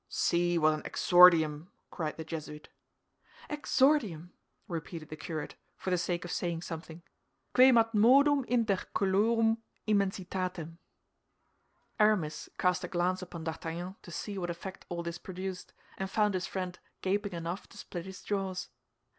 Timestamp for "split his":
17.77-18.23